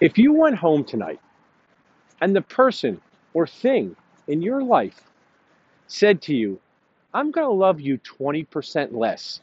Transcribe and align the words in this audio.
If 0.00 0.16
you 0.16 0.32
went 0.32 0.56
home 0.56 0.84
tonight 0.84 1.20
and 2.20 2.34
the 2.36 2.42
person 2.42 3.00
or 3.34 3.48
thing 3.48 3.96
in 4.28 4.42
your 4.42 4.62
life 4.62 5.00
said 5.88 6.22
to 6.22 6.36
you, 6.36 6.60
I'm 7.14 7.32
going 7.32 7.46
to 7.48 7.52
love 7.52 7.80
you 7.80 7.98
20% 7.98 8.92
less 8.92 9.40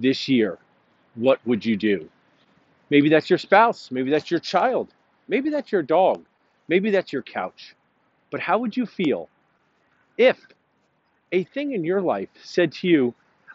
this 0.00 0.28
year, 0.28 0.58
what 1.14 1.38
would 1.46 1.64
you 1.64 1.76
do? 1.76 2.08
Maybe 2.90 3.08
that's 3.08 3.30
your 3.30 3.38
spouse, 3.38 3.92
maybe 3.92 4.10
that's 4.10 4.32
your 4.32 4.40
child, 4.40 4.88
maybe 5.28 5.48
that's 5.48 5.70
your 5.70 5.82
dog, 5.82 6.24
maybe 6.66 6.90
that's 6.90 7.12
your 7.12 7.22
couch. 7.22 7.76
But 8.32 8.40
how 8.40 8.58
would 8.58 8.76
you 8.76 8.86
feel 8.86 9.28
if 10.18 10.40
a 11.30 11.44
thing 11.44 11.72
in 11.72 11.84
your 11.84 12.00
life 12.00 12.30
said 12.42 12.72
to 12.72 12.88
you, 12.88 13.14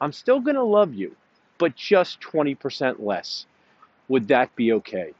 I'm 0.00 0.12
still 0.12 0.40
going 0.40 0.56
to 0.56 0.62
love 0.62 0.94
you, 0.94 1.16
but 1.58 1.74
just 1.74 2.20
20% 2.20 3.04
less? 3.04 3.46
Would 4.08 4.28
that 4.28 4.54
be 4.54 4.72
okay? 4.74 5.12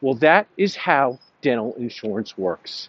Well, 0.00 0.14
that 0.14 0.46
is 0.56 0.76
how 0.76 1.18
dental 1.42 1.74
insurance 1.74 2.38
works. 2.38 2.88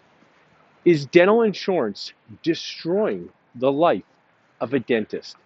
Is 0.84 1.06
dental 1.06 1.42
insurance 1.42 2.12
destroying 2.42 3.28
the 3.54 3.70
life 3.70 4.04
of 4.60 4.72
a 4.72 4.80
dentist? 4.80 5.36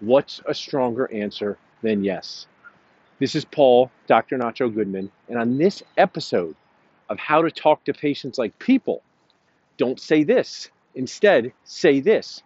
What's 0.00 0.42
a 0.46 0.54
stronger 0.54 1.10
answer 1.12 1.58
than 1.82 2.04
yes? 2.04 2.46
This 3.18 3.34
is 3.34 3.44
Paul, 3.44 3.90
Dr. 4.06 4.38
Nacho 4.38 4.72
Goodman, 4.72 5.10
and 5.28 5.38
on 5.38 5.58
this 5.58 5.82
episode 5.96 6.54
of 7.08 7.18
How 7.18 7.42
to 7.42 7.50
Talk 7.50 7.84
to 7.84 7.92
Patients 7.92 8.38
Like 8.38 8.58
People, 8.58 9.02
don't 9.76 10.00
say 10.00 10.24
this. 10.24 10.70
Instead, 10.94 11.52
say 11.64 12.00
this. 12.00 12.42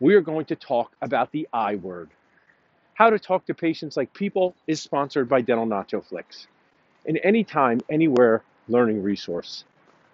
We 0.00 0.14
are 0.14 0.20
going 0.20 0.46
to 0.46 0.56
talk 0.56 0.92
about 1.02 1.32
the 1.32 1.48
I 1.52 1.76
word. 1.76 2.10
How 2.94 3.10
to 3.10 3.18
Talk 3.18 3.46
to 3.46 3.54
Patients 3.54 3.96
Like 3.96 4.12
People 4.14 4.54
is 4.66 4.80
sponsored 4.80 5.28
by 5.28 5.40
Dental 5.40 5.66
Nacho 5.66 6.04
Flix, 6.04 6.46
an 7.06 7.16
anytime, 7.18 7.80
anywhere 7.90 8.42
learning 8.68 9.02
resource. 9.02 9.64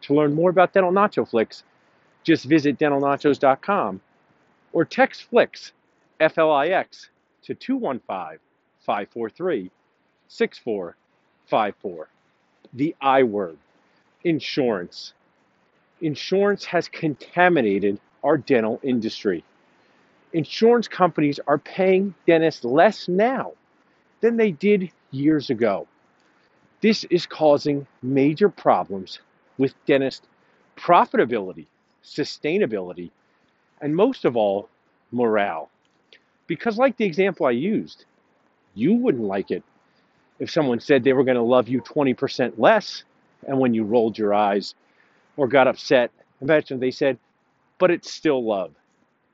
To 0.03 0.15
learn 0.15 0.35
more 0.35 0.51
about 0.51 0.73
Dental 0.73 0.93
Nacho 0.93 1.29
Flix, 1.29 1.63
just 2.25 2.45
visit 2.45 2.79
dentalnachos.com 2.79 4.01
or 4.73 4.85
text 4.85 5.25
Flix, 5.25 5.73
F 6.21 6.39
L 6.39 6.51
I 6.53 6.69
X, 6.69 7.11
to 7.43 7.55
215 7.55 8.39
543 8.81 9.71
6454. 10.29 12.09
The 12.75 12.95
I 13.01 13.23
word 13.23 13.59
insurance. 14.25 15.15
Insurance 16.01 16.65
has 16.65 16.89
contaminated 16.89 18.01
our 18.23 18.39
dental 18.39 18.81
industry. 18.83 19.45
Insurance 20.33 20.89
companies 20.89 21.41
are 21.47 21.59
paying 21.59 22.15
dentists 22.27 22.65
less 22.65 23.09
now 23.09 23.53
than 24.21 24.37
they 24.37 24.53
did 24.53 24.91
years 25.11 25.51
ago. 25.51 25.89
This 26.81 27.05
is 27.05 27.27
causing 27.27 27.87
major 28.03 28.49
problems 28.49 29.21
with 29.59 29.75
dentist 29.87 30.25
profitability, 30.77 31.67
sustainability, 32.03 33.11
and 33.81 33.95
most 33.95 34.25
of 34.25 34.37
all, 34.37 34.69
morale. 35.13 35.71
Because, 36.47 36.79
like 36.79 36.97
the 36.97 37.05
example 37.05 37.47
I 37.47 37.51
used, 37.51 38.05
you 38.75 38.95
wouldn't 38.95 39.25
like 39.25 39.51
it 39.51 39.63
if 40.39 40.51
someone 40.51 40.81
said 40.81 41.05
they 41.05 41.13
were 41.13 41.25
going 41.25 41.37
to 41.37 41.43
love 41.43 41.69
you 41.69 41.83
20% 41.83 42.55
less, 42.59 43.05
and 43.47 43.59
when 43.59 43.75
you 43.75 43.85
rolled 43.85 44.17
your 44.17 44.33
eyes 44.33 44.75
or 45.37 45.47
got 45.47 45.69
upset, 45.69 46.11
imagine 46.41 46.81
they 46.81 46.91
said, 46.91 47.19
but 47.79 47.91
it's 47.91 48.11
still 48.11 48.43
love. 48.43 48.73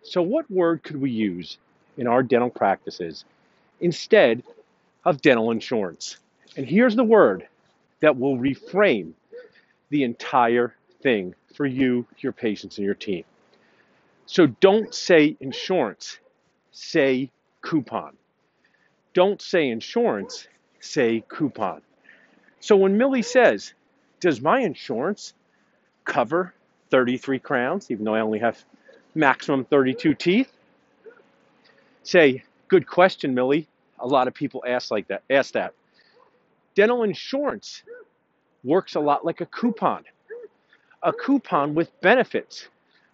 So, 0.03 0.21
what 0.21 0.51
word 0.51 0.83
could 0.83 1.01
we 1.01 1.11
use 1.11 1.59
in 1.97 2.07
our 2.07 2.23
dental 2.23 2.51
practices 2.51 3.25
instead 3.81 4.43
of 5.05 5.23
dental 5.23 5.51
insurance? 5.53 6.19
And 6.57 6.67
here's 6.67 6.97
the 6.97 7.05
word 7.05 7.47
that 8.01 8.19
will 8.19 8.39
reframe 8.39 9.13
the 9.91 10.05
entire 10.05 10.75
thing 11.03 11.35
for 11.55 11.67
you, 11.67 12.07
your 12.19 12.33
patients, 12.33 12.79
and 12.79 12.85
your 12.85 12.95
team. 12.95 13.25
So 14.27 14.47
don't 14.47 14.93
say 14.95 15.37
insurance, 15.41 16.19
say 16.73 17.31
coupon. 17.63 18.17
Don't 19.15 19.41
say 19.41 19.69
insurance, 19.69 20.49
say 20.81 21.25
coupon. 21.29 21.83
So 22.61 22.77
when 22.77 22.99
Millie 22.99 23.23
says, 23.23 23.75
Does 24.21 24.41
my 24.41 24.61
insurance 24.61 25.35
cover 26.05 26.55
33 26.91 27.39
crowns, 27.39 27.91
even 27.91 28.05
though 28.05 28.15
I 28.15 28.21
only 28.21 28.39
have 28.39 28.63
maximum 29.15 29.65
32 29.65 30.15
teeth? 30.15 30.53
Say, 32.03 32.43
Good 32.69 32.87
question, 32.87 33.35
Millie. 33.35 33.69
A 33.99 34.07
lot 34.07 34.27
of 34.27 34.35
people 34.35 34.65
ask 34.67 34.91
like 34.91 35.09
that, 35.09 35.23
ask 35.31 35.53
that. 35.55 35.75
Dental 36.77 37.03
insurance 37.05 37.83
works 38.63 38.95
a 38.97 39.01
lot 39.01 39.25
like 39.25 39.41
a 39.41 39.47
coupon, 39.47 40.05
a 41.03 41.13
coupon 41.13 41.75
with 41.75 41.91
benefits, 42.03 42.69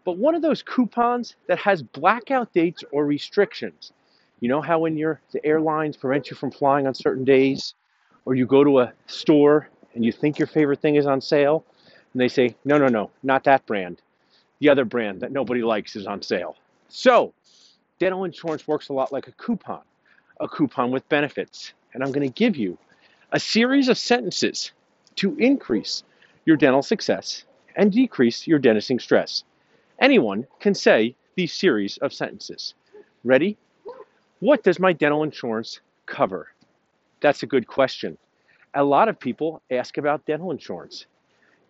but 0.04 0.18
one 0.18 0.34
of 0.34 0.42
those 0.42 0.62
coupons 0.62 1.36
that 1.46 1.58
has 1.58 1.80
blackout 1.80 2.52
dates 2.52 2.82
or 2.90 3.06
restrictions. 3.06 3.92
You 4.40 4.48
know 4.48 4.60
how 4.60 4.80
when 4.80 4.96
your 4.96 5.20
the 5.30 5.44
airlines 5.46 5.96
prevent 5.96 6.28
you 6.28 6.36
from 6.36 6.50
flying 6.50 6.88
on 6.88 6.94
certain 6.94 7.22
days, 7.22 7.74
or 8.24 8.34
you 8.34 8.46
go 8.46 8.64
to 8.64 8.80
a 8.80 8.92
store 9.06 9.68
and 9.94 10.04
you 10.04 10.10
think 10.10 10.40
your 10.40 10.48
favorite 10.48 10.80
thing 10.80 10.96
is 10.96 11.06
on 11.06 11.20
sale, 11.20 11.64
and 12.12 12.20
they 12.20 12.28
say, 12.28 12.56
no, 12.64 12.78
no, 12.78 12.88
no, 12.88 13.10
not 13.22 13.44
that 13.44 13.64
brand. 13.66 14.02
The 14.58 14.70
other 14.70 14.84
brand 14.84 15.20
that 15.20 15.30
nobody 15.30 15.62
likes 15.62 15.94
is 15.94 16.06
on 16.08 16.20
sale. 16.22 16.56
So, 16.88 17.32
dental 18.00 18.24
insurance 18.24 18.66
works 18.66 18.88
a 18.88 18.92
lot 18.92 19.12
like 19.12 19.28
a 19.28 19.32
coupon, 19.32 19.82
a 20.40 20.48
coupon 20.48 20.90
with 20.90 21.08
benefits. 21.08 21.74
And 21.94 22.02
I'm 22.02 22.10
going 22.10 22.26
to 22.26 22.34
give 22.34 22.56
you 22.56 22.76
a 23.32 23.40
series 23.40 23.88
of 23.88 23.96
sentences 23.96 24.72
to 25.16 25.34
increase 25.36 26.04
your 26.44 26.56
dental 26.56 26.82
success 26.82 27.44
and 27.76 27.90
decrease 27.90 28.46
your 28.46 28.58
dentistry 28.58 28.98
stress. 28.98 29.44
Anyone 29.98 30.46
can 30.60 30.74
say 30.74 31.16
these 31.34 31.54
series 31.54 31.96
of 31.98 32.12
sentences. 32.12 32.74
Ready? 33.24 33.56
What 34.40 34.62
does 34.62 34.78
my 34.78 34.92
dental 34.92 35.22
insurance 35.22 35.80
cover? 36.04 36.48
That's 37.20 37.42
a 37.42 37.46
good 37.46 37.66
question. 37.66 38.18
A 38.74 38.84
lot 38.84 39.08
of 39.08 39.18
people 39.18 39.62
ask 39.70 39.96
about 39.96 40.26
dental 40.26 40.50
insurance. 40.50 41.06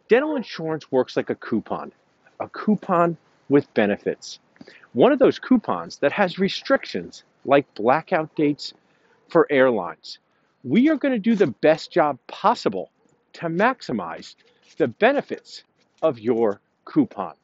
Dental 0.09 0.35
insurance 0.35 0.91
works 0.91 1.17
like 1.17 1.31
a 1.31 1.37
coupon, 1.37 1.93
a 2.41 2.49
coupon 2.49 3.17
with 3.49 3.73
benefits. 3.75 4.41
One 4.95 5.13
of 5.13 5.21
those 5.21 5.39
coupons 5.39 5.99
that 5.99 6.13
has 6.13 6.41
restrictions 6.41 7.23
like 7.45 7.73
blackout 7.75 8.35
dates 8.35 8.75
for 9.29 9.47
airlines 9.51 10.19
we 10.65 10.89
are 10.89 10.97
going 10.97 11.13
to 11.13 11.19
do 11.19 11.35
the 11.35 11.49
best 11.49 11.91
job 11.91 12.19
possible 12.29 12.91
to 13.33 13.47
maximize 13.47 14.37
the 14.79 14.89
benefits 14.89 15.65
of 16.03 16.19
your 16.19 16.61
coupon. 16.85 17.35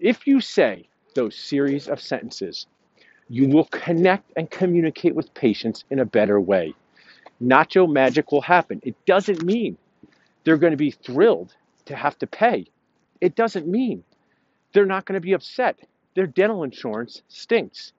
If 0.00 0.26
you 0.26 0.40
say 0.40 0.88
those 1.14 1.36
series 1.36 1.88
of 1.88 2.00
sentences, 2.00 2.66
you 3.28 3.48
will 3.48 3.66
connect 3.66 4.32
and 4.36 4.50
communicate 4.50 5.14
with 5.14 5.32
patients 5.34 5.84
in 5.90 6.00
a 6.00 6.04
better 6.04 6.40
way. 6.40 6.74
Nacho 7.40 7.90
magic 7.90 8.32
will 8.32 8.42
happen. 8.42 8.80
It 8.82 8.96
doesn't 9.06 9.44
mean 9.44 9.76
they're 10.42 10.56
going 10.56 10.72
to 10.72 10.76
be 10.76 10.90
thrilled 10.90 11.54
to 11.84 11.94
have 11.94 12.18
to 12.18 12.26
pay. 12.26 12.66
It 13.20 13.36
doesn't 13.36 13.68
mean 13.68 14.02
they're 14.72 14.86
not 14.86 15.04
going 15.04 15.14
to 15.14 15.20
be 15.20 15.32
upset. 15.32 15.78
Their 16.14 16.26
dental 16.26 16.64
insurance 16.64 17.22
stinks, 17.28 17.92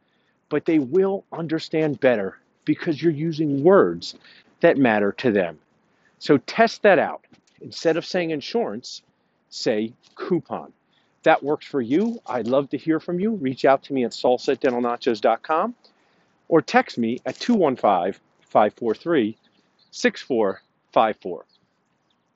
but 0.50 0.66
they 0.66 0.80
will 0.80 1.24
understand 1.32 2.00
better 2.00 2.41
because 2.66 3.02
you're 3.02 3.12
using 3.12 3.64
words 3.64 4.16
that 4.62 4.78
matter 4.78 5.12
to 5.14 5.32
them. 5.32 5.60
So 6.20 6.38
test 6.38 6.84
that 6.84 7.00
out. 7.00 7.26
Instead 7.62 7.98
of 7.98 8.06
saying 8.06 8.32
insurance, 8.32 9.02
say 9.50 9.94
coupon. 10.16 10.74
That 11.24 11.44
works 11.44 11.66
for 11.66 11.82
you. 11.82 12.20
I'd 12.26 12.48
love 12.48 12.70
to 12.72 12.78
hear 12.78 13.00
from 13.00 13.20
you. 13.20 13.32
Reach 13.32 13.66
out 13.66 13.84
to 13.84 13.94
me 13.94 14.04
at 14.06 14.12
salsadentalnachos.com 14.12 15.76
or 16.48 16.62
text 16.62 16.98
me 16.98 17.20
at 17.26 17.40
215 17.40 18.20
543 18.42 19.38
6454. 19.92 21.46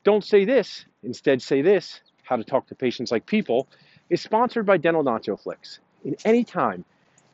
Don't 0.04 0.24
say 0.24 0.46
this, 0.46 0.86
instead 1.04 1.42
say 1.42 1.62
this. 1.62 2.02
How 2.24 2.36
to 2.36 2.44
Talk 2.44 2.68
to 2.68 2.76
Patients 2.76 3.12
Like 3.12 3.26
People 3.26 3.68
is 4.10 4.22
sponsored 4.22 4.66
by 4.66 4.78
Dental 4.78 5.04
Nacho 5.04 5.40
Flix, 5.40 5.80
an 6.04 6.16
anytime, 6.26 6.86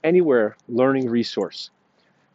anywhere 0.03 0.55
learning 0.67 1.09
resource. 1.09 1.69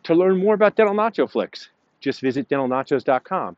To 0.06 0.14
learn 0.14 0.38
more 0.38 0.54
about 0.54 0.76
Dental 0.76 0.94
Nacho 0.94 1.28
Flix, 1.28 1.68
just 1.98 2.20
visit 2.20 2.48
dentalnachos.com 2.48 3.56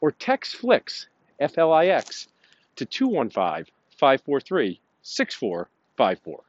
or 0.00 0.10
text 0.10 0.56
Flix, 0.56 1.08
F 1.38 1.58
L 1.58 1.70
I 1.70 1.88
X, 1.88 2.28
to 2.76 2.86
215 2.86 3.70
543 3.98 4.80
6454. 5.02 6.44